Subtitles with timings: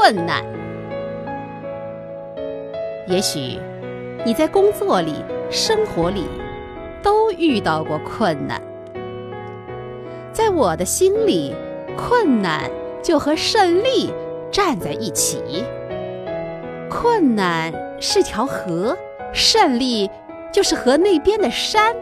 [0.00, 0.42] 困难。
[3.06, 3.58] 也许
[4.24, 5.14] 你在工作里、
[5.50, 6.26] 生活里
[7.02, 8.58] 都遇到过困难，
[10.32, 11.54] 在我的心里，
[11.98, 12.70] 困难
[13.02, 14.10] 就和胜利
[14.50, 15.66] 站在一起。
[16.88, 18.96] 困难是条河，
[19.34, 20.10] 胜利
[20.50, 21.94] 就是河那边的山。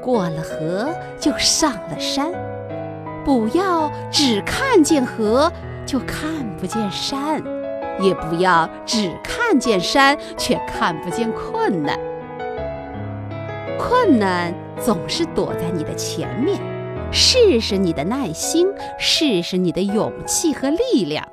[0.00, 0.88] 过了河
[1.20, 2.32] 就上了山，
[3.22, 5.52] 不要只看见河
[5.88, 7.42] 就看不见山，
[7.98, 11.98] 也不要只看见山却看不见困难。
[13.78, 16.60] 困难总是躲在你的前面，
[17.10, 21.26] 试试你的耐心，试试你的勇气和力量。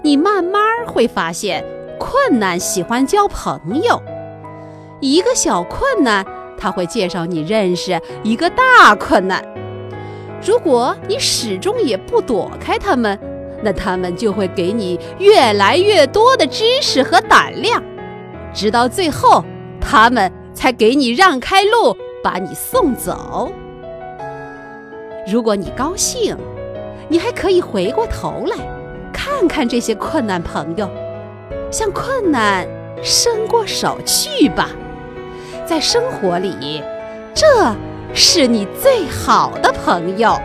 [0.00, 1.62] 你慢慢会发现，
[1.98, 4.02] 困难喜欢交朋友。
[5.00, 6.24] 一个小困难。
[6.56, 9.44] 他会介绍你认识一个大困难，
[10.40, 13.18] 如果你始终也不躲开他们，
[13.64, 17.82] 那他们就会给你越来越多的知识和胆量，
[18.52, 19.42] 直到最后，
[19.80, 23.50] 他们才给你让开路，把你送走。
[25.26, 26.36] 如果你高兴，
[27.08, 28.56] 你还可以回过头来，
[29.10, 30.86] 看看这些困难朋友，
[31.70, 32.68] 向困难
[33.02, 34.68] 伸过手去吧。
[35.64, 36.82] 在生活里，
[37.32, 37.74] 这
[38.12, 40.38] 是你最好的朋友。